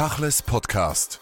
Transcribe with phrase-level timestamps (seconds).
[0.00, 1.20] Tachles Podcast.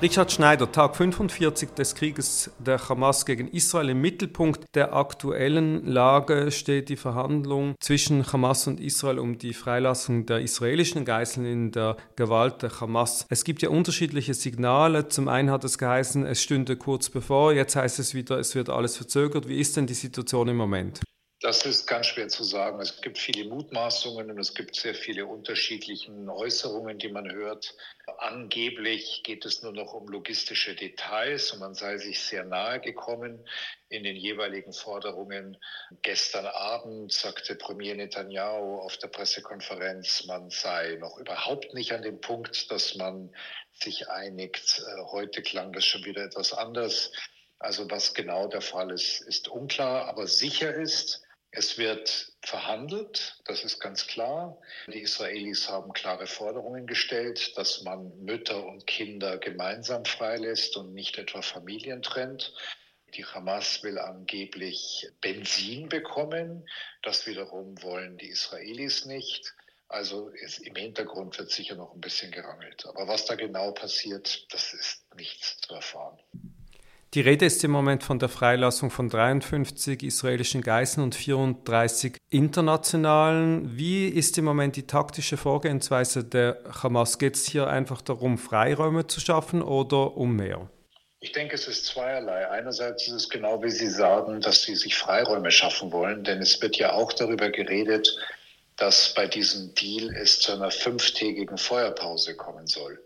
[0.00, 3.90] Richard Schneider, Tag 45 des Krieges der Hamas gegen Israel.
[3.90, 10.24] Im Mittelpunkt der aktuellen Lage steht die Verhandlung zwischen Hamas und Israel um die Freilassung
[10.24, 13.26] der israelischen Geiseln in der Gewalt der Hamas.
[13.28, 15.08] Es gibt ja unterschiedliche Signale.
[15.08, 17.52] Zum einen hat es geheißen, es stünde kurz bevor.
[17.52, 19.48] Jetzt heißt es wieder, es wird alles verzögert.
[19.48, 21.02] Wie ist denn die Situation im Moment?
[21.50, 22.80] Das ist ganz schwer zu sagen.
[22.80, 27.74] Es gibt viele Mutmaßungen und es gibt sehr viele unterschiedliche Äußerungen, die man hört.
[28.18, 33.44] Angeblich geht es nur noch um logistische Details und man sei sich sehr nahe gekommen
[33.88, 35.56] in den jeweiligen Forderungen.
[36.02, 42.20] Gestern Abend sagte Premier Netanyahu auf der Pressekonferenz, man sei noch überhaupt nicht an dem
[42.20, 43.34] Punkt, dass man
[43.72, 44.84] sich einigt.
[44.86, 47.10] Äh, heute klang das schon wieder etwas anders.
[47.58, 53.64] Also was genau der Fall ist, ist unklar, aber sicher ist, es wird verhandelt, das
[53.64, 54.56] ist ganz klar.
[54.86, 61.18] Die Israelis haben klare Forderungen gestellt, dass man Mütter und Kinder gemeinsam freilässt und nicht
[61.18, 62.54] etwa Familien trennt.
[63.14, 66.68] Die Hamas will angeblich Benzin bekommen.
[67.02, 69.52] Das wiederum wollen die Israelis nicht.
[69.88, 70.30] Also
[70.62, 72.86] im Hintergrund wird sicher noch ein bisschen gerangelt.
[72.86, 76.16] Aber was da genau passiert, das ist nichts zu erfahren.
[77.12, 83.76] Die Rede ist im Moment von der Freilassung von 53 israelischen Geiseln und 34 internationalen.
[83.76, 87.18] Wie ist im Moment die taktische Vorgehensweise der Hamas?
[87.18, 90.70] Geht es hier einfach darum, Freiräume zu schaffen oder um mehr?
[91.18, 92.48] Ich denke, es ist zweierlei.
[92.48, 96.62] Einerseits ist es genau wie Sie sagen, dass sie sich Freiräume schaffen wollen, denn es
[96.62, 98.16] wird ja auch darüber geredet,
[98.76, 103.00] dass bei diesem Deal es zu einer fünftägigen Feuerpause kommen soll.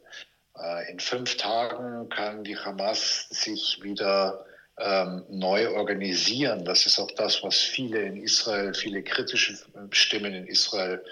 [0.58, 4.44] Äh, in fünf Tagen kann die Hamas sich wieder
[4.78, 6.64] ähm, neu organisieren.
[6.64, 9.58] Das ist auch das, was viele in Israel, viele kritische
[9.90, 11.04] Stimmen in Israel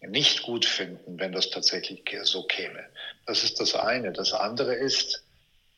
[0.00, 2.84] nicht gut finden, wenn das tatsächlich so käme.
[3.26, 4.12] Das ist das eine.
[4.12, 5.24] Das andere ist,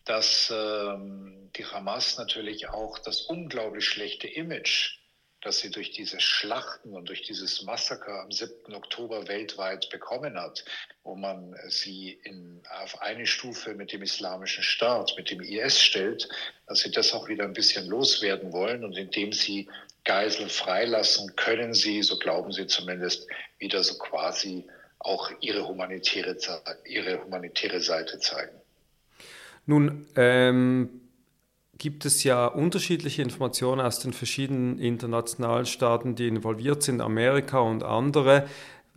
[0.05, 4.99] dass ähm, die Hamas natürlich auch das unglaublich schlechte Image
[5.45, 8.75] das sie durch diese Schlachten und durch dieses Massaker am 7.
[8.75, 10.65] Oktober weltweit bekommen hat,
[11.03, 16.29] wo man sie in, auf eine Stufe mit dem islamischen Staat, mit dem IS stellt,
[16.67, 19.69] dass sie das auch wieder ein bisschen loswerden wollen und indem sie
[20.05, 23.27] Geiseln freilassen, können sie, so glauben sie zumindest,
[23.59, 24.67] wieder so quasi
[24.99, 26.37] auch ihre humanitäre,
[26.85, 28.59] ihre humanitäre Seite zeigen.
[29.67, 31.04] Nun, ähm
[31.79, 37.83] gibt es ja unterschiedliche Informationen aus den verschiedenen internationalen Staaten, die involviert sind, Amerika und
[37.83, 38.47] andere.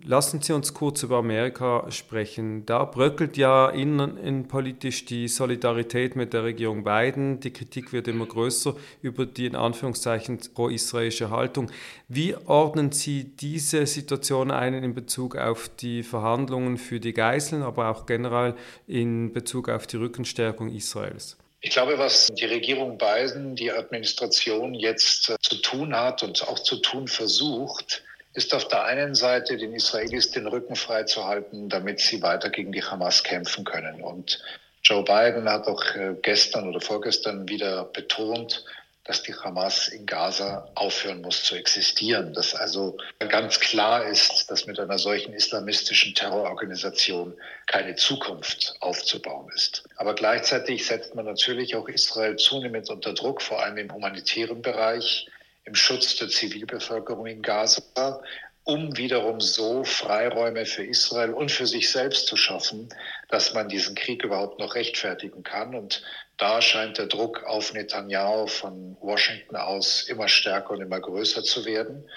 [0.04, 2.68] Lassen Sie uns kurz über Amerika sprechen.
[2.68, 7.40] Da bröckelt ja innenpolitisch die Solidarität mit der Regierung Biden.
[7.40, 11.72] Die Kritik wird immer größer über die in Anführungszeichen pro-israelische Haltung.
[12.08, 17.90] Wie ordnen Sie diese Situation ein in Bezug auf die Verhandlungen für die Geiseln, aber
[17.90, 18.54] auch generell
[18.86, 21.38] in Bezug auf die Rückenstärkung Israels?
[21.68, 26.60] Ich glaube, was die Regierung Biden, die Administration jetzt äh, zu tun hat und auch
[26.60, 31.68] zu tun versucht, ist auf der einen Seite den Israelis den Rücken frei zu halten,
[31.68, 34.02] damit sie weiter gegen die Hamas kämpfen können.
[34.02, 34.42] Und
[34.82, 38.64] Joe Biden hat auch äh, gestern oder vorgestern wieder betont,
[39.08, 42.34] dass die Hamas in Gaza aufhören muss zu existieren.
[42.34, 47.34] Dass also ganz klar ist, dass mit einer solchen islamistischen Terrororganisation
[47.68, 49.86] keine Zukunft aufzubauen ist.
[49.96, 55.28] Aber gleichzeitig setzt man natürlich auch Israel zunehmend unter Druck, vor allem im humanitären Bereich,
[55.64, 58.22] im Schutz der Zivilbevölkerung in Gaza,
[58.68, 62.90] um wiederum so Freiräume für Israel und für sich selbst zu schaffen,
[63.30, 65.74] dass man diesen Krieg überhaupt noch rechtfertigen kann.
[65.74, 66.04] Und
[66.36, 71.64] da scheint der Druck auf Netanyahu von Washington aus immer stärker und immer größer zu
[71.64, 72.10] werden,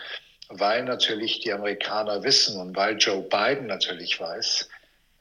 [0.48, 4.68] weil natürlich die Amerikaner wissen und weil Joe Biden natürlich weiß,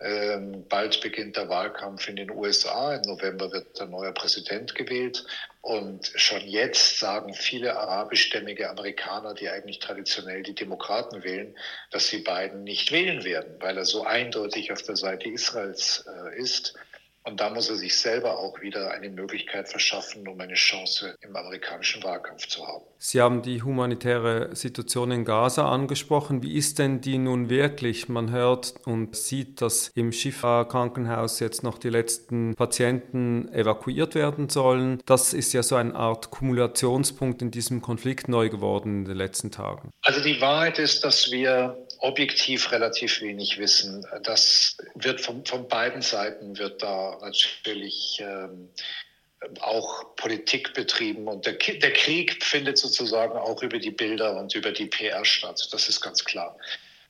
[0.01, 2.95] ähm, bald beginnt der Wahlkampf in den USA.
[2.95, 5.25] Im November wird ein neuer Präsident gewählt.
[5.61, 11.57] Und schon jetzt sagen viele arabischstämmige Amerikaner, die eigentlich traditionell die Demokraten wählen,
[11.91, 16.39] dass sie Biden nicht wählen werden, weil er so eindeutig auf der Seite Israels äh,
[16.39, 16.75] ist.
[17.23, 21.35] Und da muss er sich selber auch wieder eine Möglichkeit verschaffen, um eine Chance im
[21.35, 22.83] amerikanischen Wahlkampf zu haben.
[22.97, 26.43] Sie haben die humanitäre Situation in Gaza angesprochen.
[26.43, 28.09] Wie ist denn die nun wirklich?
[28.09, 35.01] Man hört und sieht, dass im Schifa-Krankenhaus jetzt noch die letzten Patienten evakuiert werden sollen.
[35.05, 39.51] Das ist ja so eine Art Kumulationspunkt in diesem Konflikt neu geworden in den letzten
[39.51, 39.91] Tagen.
[40.01, 44.05] Also die Wahrheit ist, dass wir objektiv relativ wenig wissen.
[44.23, 48.69] Das wird von, von beiden Seiten wird da natürlich ähm,
[49.61, 54.71] auch Politik betrieben und der, der Krieg findet sozusagen auch über die Bilder und über
[54.71, 55.67] die PR statt.
[55.71, 56.57] Das ist ganz klar.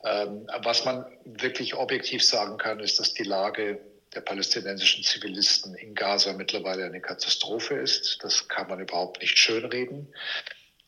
[0.04, 3.82] Ähm, was man wirklich objektiv sagen kann, ist, dass die Lage
[4.14, 8.20] der palästinensischen Zivilisten in Gaza mittlerweile eine Katastrophe ist.
[8.24, 10.14] Das kann man überhaupt nicht schönreden.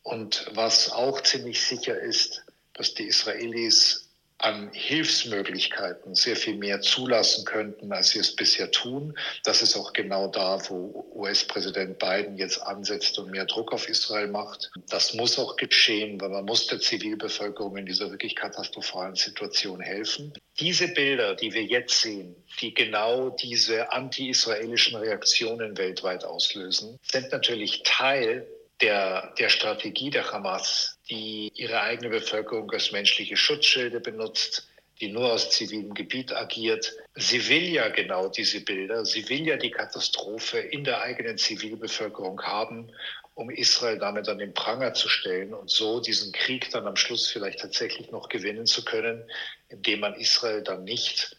[0.02, 2.44] Und was auch ziemlich sicher ist,
[2.74, 4.01] dass die Israelis
[4.42, 9.16] an Hilfsmöglichkeiten sehr viel mehr zulassen könnten, als sie es bisher tun.
[9.44, 14.26] Das ist auch genau da, wo US-Präsident Biden jetzt ansetzt und mehr Druck auf Israel
[14.26, 14.70] macht.
[14.88, 20.32] Das muss auch geschehen, weil man muss der Zivilbevölkerung in dieser wirklich katastrophalen Situation helfen.
[20.58, 27.82] Diese Bilder, die wir jetzt sehen, die genau diese anti-israelischen Reaktionen weltweit auslösen, sind natürlich
[27.84, 28.46] Teil
[28.82, 34.68] der, der Strategie der Hamas, die ihre eigene Bevölkerung als menschliche Schutzschilde benutzt,
[35.00, 36.92] die nur aus zivilem Gebiet agiert.
[37.14, 42.40] Sie will ja genau diese Bilder, sie will ja die Katastrophe in der eigenen Zivilbevölkerung
[42.42, 42.92] haben,
[43.34, 47.30] um Israel damit an den Pranger zu stellen und so diesen Krieg dann am Schluss
[47.30, 49.24] vielleicht tatsächlich noch gewinnen zu können,
[49.70, 51.36] indem man Israel dann nicht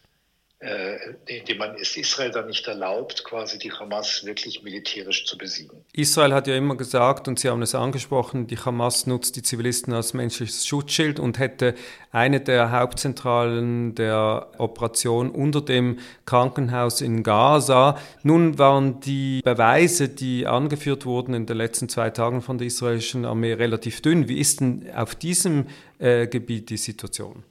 [1.26, 5.84] indem man es Israel dann nicht erlaubt, quasi die Hamas wirklich militärisch zu besiegen.
[5.92, 9.92] Israel hat ja immer gesagt, und Sie haben es angesprochen, die Hamas nutzt die Zivilisten
[9.92, 11.74] als menschliches Schutzschild und hätte
[12.12, 17.98] eine der Hauptzentralen der Operation unter dem Krankenhaus in Gaza.
[18.22, 23.24] Nun waren die Beweise, die angeführt wurden in den letzten zwei Tagen von der israelischen
[23.24, 24.28] Armee, relativ dünn.
[24.28, 25.66] Wie ist denn auf diesem
[25.98, 27.42] äh, Gebiet die Situation?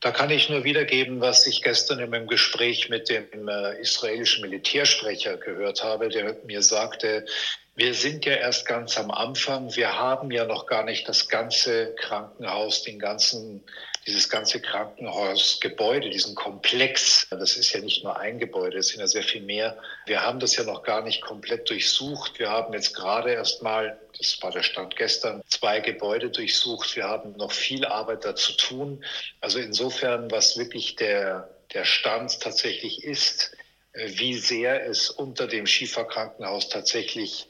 [0.00, 4.42] Da kann ich nur wiedergeben, was ich gestern in meinem Gespräch mit dem äh, israelischen
[4.42, 7.26] Militärsprecher gehört habe, der mir sagte,
[7.74, 9.74] wir sind ja erst ganz am Anfang.
[9.74, 13.64] Wir haben ja noch gar nicht das ganze Krankenhaus, den ganzen
[14.08, 19.06] dieses ganze Krankenhausgebäude, diesen Komplex, das ist ja nicht nur ein Gebäude, es sind ja
[19.06, 19.76] sehr viel mehr.
[20.06, 22.38] Wir haben das ja noch gar nicht komplett durchsucht.
[22.38, 26.96] Wir haben jetzt gerade erst mal, das war der Stand gestern, zwei Gebäude durchsucht.
[26.96, 29.04] Wir haben noch viel Arbeit da zu tun.
[29.42, 33.52] Also insofern, was wirklich der, der Stand tatsächlich ist,
[33.92, 37.46] wie sehr es unter dem Schieferkrankenhaus tatsächlich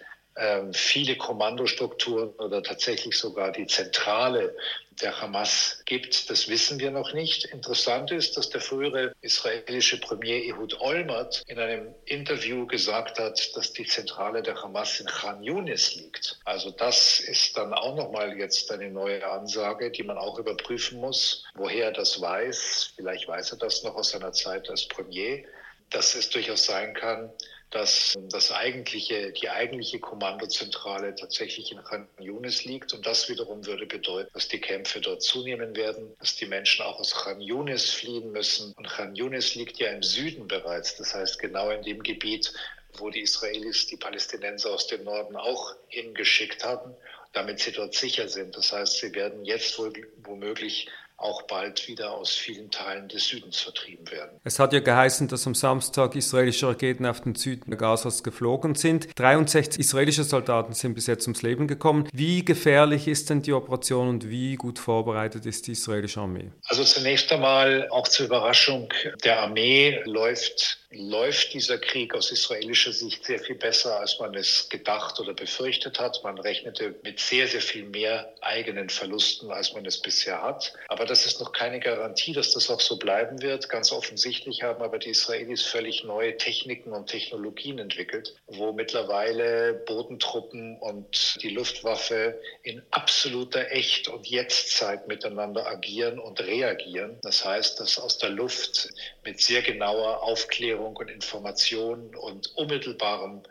[0.73, 4.55] viele Kommandostrukturen oder tatsächlich sogar die Zentrale
[5.03, 7.45] der Hamas gibt, das wissen wir noch nicht.
[7.47, 13.73] Interessant ist, dass der frühere israelische Premier Ehud Olmert in einem Interview gesagt hat, dass
[13.73, 16.39] die Zentrale der Hamas in Khan Yunis liegt.
[16.45, 21.45] Also das ist dann auch nochmal jetzt eine neue Ansage, die man auch überprüfen muss,
[21.55, 22.93] woher er das weiß.
[22.97, 25.45] Vielleicht weiß er das noch aus seiner Zeit als Premier,
[25.91, 27.31] dass es durchaus sein kann,
[27.71, 32.95] dass das eigentliche, die eigentliche Kommandozentrale tatsächlich in Khan Yunis liegt.
[32.95, 36.99] Und das wiederum würde bedeuten, dass die Kämpfe dort zunehmen werden, dass die Menschen auch
[36.99, 38.73] aus Khan Yunis fliehen müssen.
[38.73, 40.97] Und Khan Yunis liegt ja im Süden bereits.
[40.97, 42.53] Das heißt, genau in dem Gebiet,
[42.95, 46.95] wo die Israelis die Palästinenser aus dem Norden auch hingeschickt haben,
[47.33, 48.57] damit sie dort sicher sind.
[48.57, 49.93] Das heißt, sie werden jetzt wohl
[50.23, 50.89] womöglich
[51.19, 54.41] auch bald wieder aus vielen Teilen des Südens vertrieben werden.
[54.45, 59.09] Es hat ja geheißen, dass am Samstag israelische Raketen auf den Süden Gazas geflogen sind.
[59.17, 62.09] 63 israelische Soldaten sind bis jetzt ums Leben gekommen.
[62.13, 66.53] Wie gefährlich ist denn die Operation und wie gut vorbereitet ist die israelische Armee?
[66.69, 68.89] Also zunächst einmal auch zur Überraschung
[69.25, 74.71] der Armee läuft läuft dieser Krieg aus israelischer Sicht sehr viel besser, als man es
[74.71, 76.25] gedacht oder befürchtet hat.
[76.25, 80.73] Man rechnete mit sehr, sehr viel mehr eigenen Verlusten, als man es bisher hat.
[80.89, 83.69] Aber das ist noch keine Garantie, dass das auch so bleiben wird.
[83.69, 90.79] Ganz offensichtlich haben aber die Israelis völlig neue Techniken und Technologien entwickelt, wo mittlerweile Bodentruppen
[90.79, 97.19] und die Luftwaffe in absoluter Echt- und Jetztzeit miteinander agieren und reagieren.
[97.23, 98.89] Das heißt, dass aus der Luft
[99.23, 103.43] mit sehr genauer Aufklärung Aufklärung und Information und unmittelbarem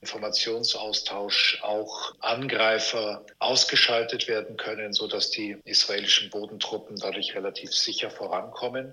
[0.00, 8.92] Informationsaustausch auch Angreifer ausgeschaltet werden können, sodass die israelischen Bodentruppen dadurch relativ sicher vorankommen.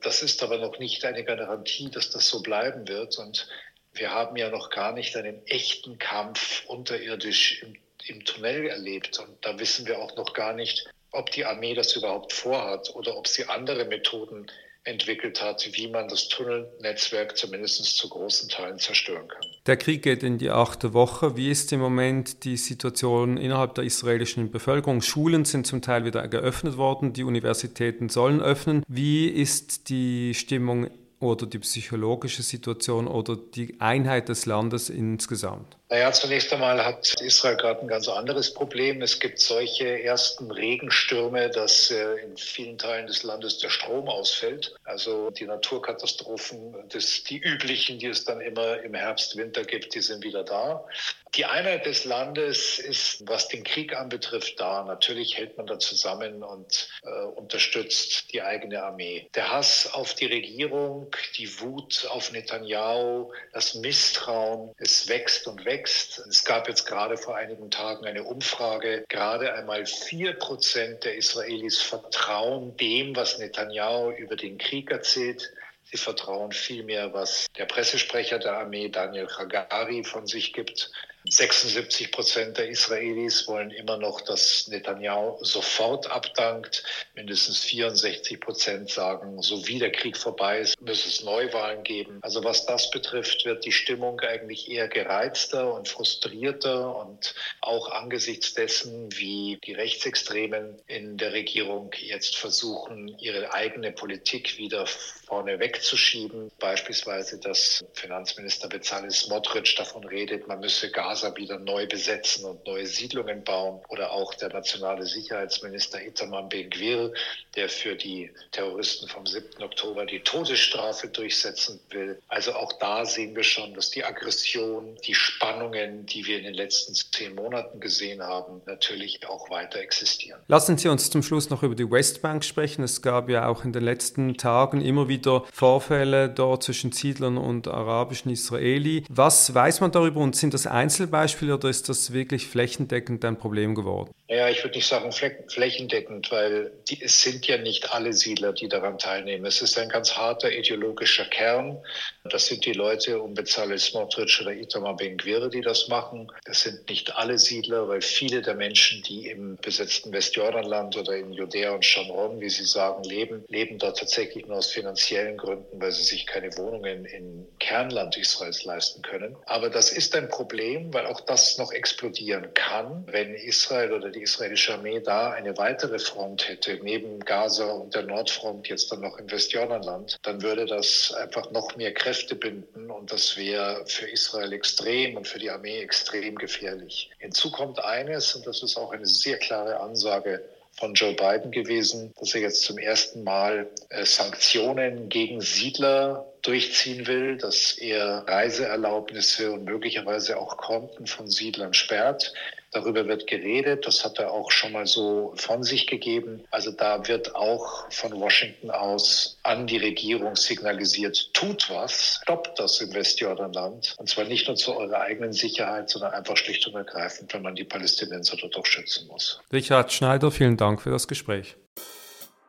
[0.00, 3.18] Das ist aber noch nicht eine Garantie, dass das so bleiben wird.
[3.18, 3.48] Und
[3.92, 9.18] wir haben ja noch gar nicht einen echten Kampf unterirdisch im, im Tunnel erlebt.
[9.18, 13.16] Und da wissen wir auch noch gar nicht, ob die Armee das überhaupt vorhat oder
[13.16, 14.50] ob sie andere Methoden
[14.84, 19.42] entwickelt hat, wie man das Tunnelnetzwerk zumindest zu großen Teilen zerstören kann.
[19.66, 21.36] Der Krieg geht in die achte Woche.
[21.36, 25.00] Wie ist im Moment die Situation innerhalb der israelischen Bevölkerung?
[25.00, 28.84] Schulen sind zum Teil wieder geöffnet worden, die Universitäten sollen öffnen.
[28.86, 35.78] Wie ist die Stimmung oder die psychologische Situation oder die Einheit des Landes insgesamt?
[35.90, 39.02] Naja, zunächst einmal hat Israel gerade ein ganz anderes Problem.
[39.02, 44.74] Es gibt solche ersten Regenstürme, dass äh, in vielen Teilen des Landes der Strom ausfällt.
[44.84, 50.00] Also die Naturkatastrophen, das, die üblichen, die es dann immer im Herbst, Winter gibt, die
[50.00, 50.86] sind wieder da.
[51.34, 54.84] Die Einheit des Landes ist, was den Krieg anbetrifft, da.
[54.84, 59.28] Natürlich hält man da zusammen und äh, unterstützt die eigene Armee.
[59.34, 65.73] Der Hass auf die Regierung, die Wut auf Netanyahu, das Misstrauen, es wächst und wächst.
[65.82, 69.04] Es gab jetzt gerade vor einigen Tagen eine Umfrage.
[69.08, 75.52] Gerade einmal vier Prozent der Israelis vertrauen dem, was Netanyahu über den Krieg erzählt.
[75.84, 80.90] Sie vertrauen vielmehr, was der Pressesprecher der Armee, Daniel Hagari, von sich gibt.
[81.26, 86.84] 76 Prozent der Israelis wollen immer noch, dass Netanyahu sofort abdankt.
[87.14, 92.18] Mindestens 64 Prozent sagen, so wie der Krieg vorbei ist, müsse es Neuwahlen geben.
[92.20, 98.52] Also was das betrifft, wird die Stimmung eigentlich eher gereizter und frustrierter und auch angesichts
[98.52, 106.50] dessen, wie die Rechtsextremen in der Regierung jetzt versuchen, ihre eigene Politik wieder vorne wegzuschieben.
[106.58, 112.66] Beispielsweise, dass Finanzminister Bezalel Smotrich davon redet, man müsse Gas Gaza wieder neu besetzen und
[112.66, 113.80] neue Siedlungen bauen.
[113.88, 117.12] Oder auch der nationale Sicherheitsminister Itamar Ben-Gvir,
[117.54, 119.62] der für die Terroristen vom 7.
[119.62, 122.18] Oktober die Todesstrafe durchsetzen will.
[122.26, 126.54] Also auch da sehen wir schon, dass die Aggression, die Spannungen, die wir in den
[126.54, 130.40] letzten zehn Monaten gesehen haben, natürlich auch weiter existieren.
[130.48, 132.82] Lassen Sie uns zum Schluss noch über die Westbank sprechen.
[132.82, 137.68] Es gab ja auch in den letzten Tagen immer wieder Vorfälle dort zwischen Siedlern und
[137.68, 139.04] arabischen Israeli.
[139.08, 143.38] Was weiß man darüber und sind das Einzel Einzelbeispiel oder ist das wirklich flächendeckend ein
[143.38, 144.10] Problem geworden?
[144.28, 148.68] Ja, ich würde nicht sagen flächendeckend, weil die, es sind ja nicht alle Siedler, die
[148.68, 149.44] daran teilnehmen.
[149.44, 151.78] Es ist ein ganz harter ideologischer Kern.
[152.24, 156.32] Das sind die Leute um Bezalel Smotrich oder Itamar Ben-Gvir, die das machen.
[156.46, 161.32] Das sind nicht alle Siedler, weil viele der Menschen, die im besetzten Westjordanland oder in
[161.32, 165.92] Judäa und Shamron, wie sie sagen, leben, leben dort tatsächlich nur aus finanziellen Gründen, weil
[165.92, 169.36] sie sich keine Wohnungen im Kernland Israels leisten können.
[169.46, 174.20] Aber das ist ein Problem, weil auch das noch explodieren kann, wenn Israel oder die
[174.20, 179.16] israelische Armee da eine weitere Front hätte, neben Gaza und der Nordfront jetzt dann noch
[179.16, 184.52] im Westjordanland, dann würde das einfach noch mehr Kräfte binden und das wäre für Israel
[184.52, 187.08] extrem und für die Armee extrem gefährlich.
[187.18, 192.12] Hinzu kommt eines, und das ist auch eine sehr klare Ansage von Joe Biden gewesen,
[192.20, 199.52] dass er jetzt zum ersten Mal äh, Sanktionen gegen Siedler durchziehen will, dass er Reiseerlaubnisse
[199.52, 202.32] und möglicherweise auch Konten von Siedlern sperrt.
[202.70, 203.86] Darüber wird geredet.
[203.86, 206.44] Das hat er auch schon mal so von sich gegeben.
[206.50, 212.80] Also da wird auch von Washington aus an die Regierung signalisiert, tut was, stoppt das
[212.80, 213.94] im Westjordanland.
[213.98, 217.54] Und zwar nicht nur zu eurer eigenen Sicherheit, sondern einfach schlicht und ergreifend, wenn man
[217.54, 219.40] die Palästinenser dort auch schützen muss.
[219.52, 221.56] Richard Schneider, vielen Dank für das Gespräch.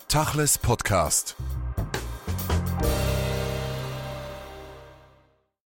[0.09, 1.35] Tachles Podcast.